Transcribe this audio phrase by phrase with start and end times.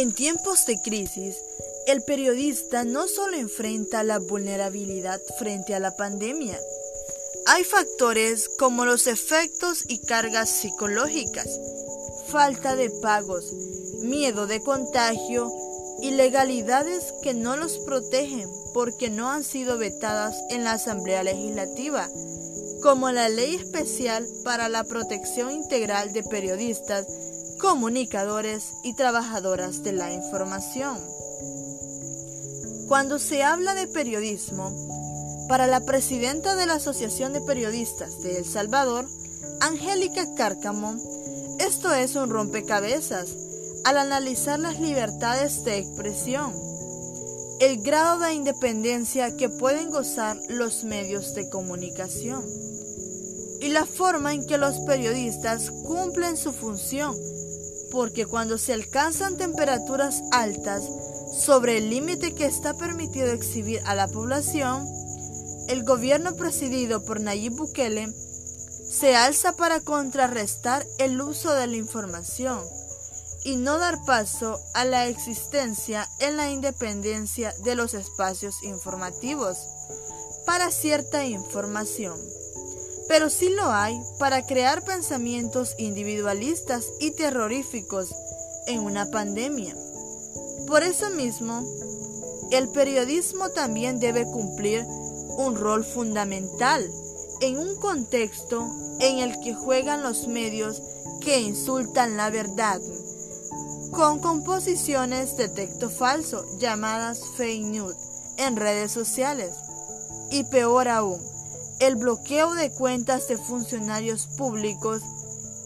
[0.00, 1.42] En tiempos de crisis,
[1.88, 6.56] el periodista no solo enfrenta la vulnerabilidad frente a la pandemia,
[7.46, 11.48] hay factores como los efectos y cargas psicológicas,
[12.28, 13.52] falta de pagos,
[14.00, 15.50] miedo de contagio,
[16.00, 22.08] ilegalidades que no los protegen porque no han sido vetadas en la Asamblea Legislativa,
[22.82, 27.04] como la Ley Especial para la Protección Integral de Periodistas,
[27.58, 30.96] Comunicadores y Trabajadoras de la Información.
[32.86, 34.72] Cuando se habla de periodismo,
[35.48, 39.08] para la presidenta de la Asociación de Periodistas de El Salvador,
[39.60, 40.94] Angélica Cárcamo,
[41.58, 43.34] esto es un rompecabezas
[43.84, 46.54] al analizar las libertades de expresión,
[47.58, 52.44] el grado de independencia que pueden gozar los medios de comunicación
[53.60, 57.16] y la forma en que los periodistas cumplen su función,
[57.90, 60.84] porque cuando se alcanzan temperaturas altas,
[61.32, 64.86] sobre el límite que está permitido exhibir a la población,
[65.68, 68.12] el gobierno presidido por Nayib Bukele
[68.90, 72.64] se alza para contrarrestar el uso de la información
[73.44, 79.58] y no dar paso a la existencia en la independencia de los espacios informativos
[80.46, 82.18] para cierta información.
[83.08, 88.14] Pero sí lo hay para crear pensamientos individualistas y terroríficos
[88.66, 89.74] en una pandemia.
[90.66, 91.64] Por eso mismo,
[92.50, 94.84] el periodismo también debe cumplir
[95.38, 96.88] un rol fundamental
[97.40, 98.68] en un contexto
[99.00, 100.82] en el que juegan los medios
[101.20, 102.80] que insultan la verdad,
[103.92, 107.94] con composiciones de texto falso llamadas fake news
[108.36, 109.54] en redes sociales.
[110.30, 111.20] Y peor aún,
[111.80, 115.02] el bloqueo de cuentas de funcionarios públicos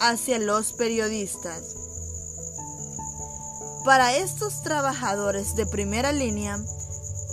[0.00, 1.76] hacia los periodistas.
[3.84, 6.58] Para estos trabajadores de primera línea,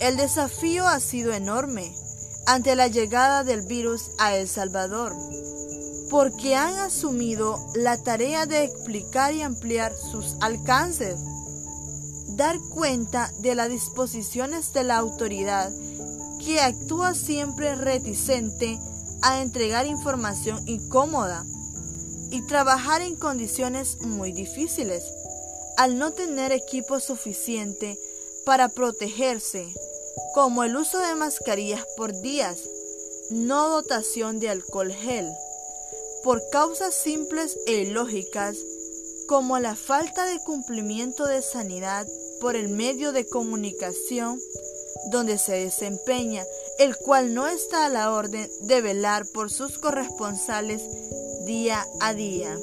[0.00, 1.94] el desafío ha sido enorme
[2.46, 5.14] ante la llegada del virus a El Salvador,
[6.08, 11.20] porque han asumido la tarea de explicar y ampliar sus alcances,
[12.36, 15.70] dar cuenta de las disposiciones de la autoridad
[16.44, 18.78] que actúa siempre reticente
[19.22, 21.44] a entregar información incómoda
[22.30, 25.04] y trabajar en condiciones muy difíciles.
[25.76, 27.98] Al no tener equipo suficiente
[28.44, 29.66] para protegerse,
[30.34, 32.58] como el uso de mascarillas por días,
[33.30, 35.30] no dotación de alcohol gel,
[36.22, 38.56] por causas simples e ilógicas
[39.26, 42.06] como la falta de cumplimiento de sanidad
[42.40, 44.40] por el medio de comunicación
[45.06, 46.44] donde se desempeña,
[46.78, 50.82] el cual no está a la orden de velar por sus corresponsales
[51.46, 52.56] día a día.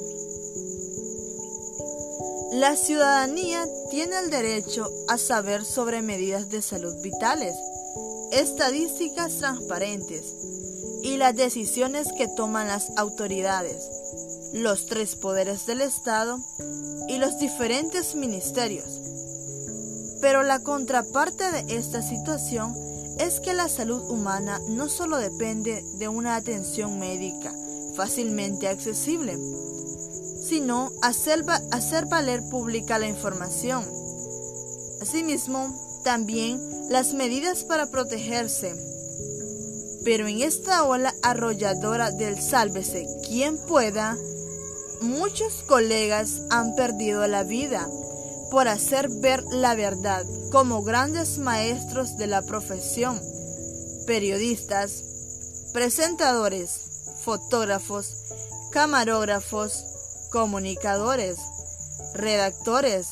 [2.52, 7.54] La ciudadanía tiene el derecho a saber sobre medidas de salud vitales,
[8.32, 10.34] estadísticas transparentes
[11.02, 13.88] y las decisiones que toman las autoridades,
[14.54, 16.40] los tres poderes del Estado
[17.08, 19.07] y los diferentes ministerios.
[20.20, 22.74] Pero la contraparte de esta situación
[23.18, 27.52] es que la salud humana no solo depende de una atención médica
[27.98, 29.36] fácilmente accesible,
[30.40, 31.44] sino hacer,
[32.06, 33.84] valer pública la información.
[35.02, 35.74] Asimismo,
[36.04, 38.72] también las medidas para protegerse.
[40.04, 44.16] Pero en esta ola arrolladora del sálvese quien pueda,
[45.00, 47.88] muchos colegas han perdido la vida
[48.50, 53.20] por hacer ver la verdad como grandes maestros de la profesión,
[54.06, 55.02] periodistas,
[55.72, 56.80] presentadores,
[57.22, 58.14] fotógrafos,
[58.70, 59.84] camarógrafos,
[60.30, 61.38] comunicadores,
[62.14, 63.08] redactores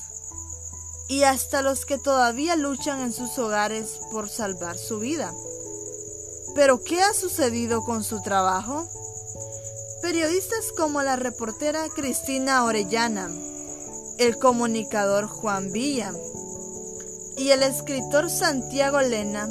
[1.09, 5.33] y hasta los que todavía luchan en sus hogares por salvar su vida.
[6.55, 8.89] Pero ¿qué ha sucedido con su trabajo?
[10.03, 13.31] Periodistas como la reportera Cristina Orellana,
[14.19, 16.13] el comunicador Juan Villa
[17.37, 19.49] y el escritor Santiago Lena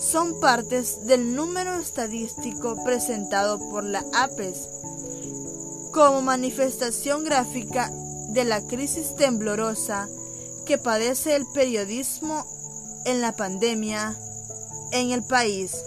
[0.00, 4.68] son partes del número estadístico presentado por la APES
[5.92, 7.90] como manifestación gráfica
[8.28, 10.08] de la crisis temblorosa
[10.64, 12.46] que padece el periodismo
[13.04, 14.16] en la pandemia
[14.90, 15.84] en el país.